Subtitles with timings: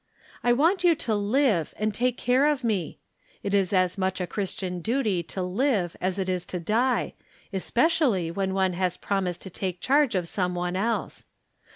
[0.43, 2.97] I want you to live and take care of me.
[3.43, 7.13] It is as much a Christian duty to live as it is to die,
[7.53, 11.27] especially when one has prom ised to take charge of some one else.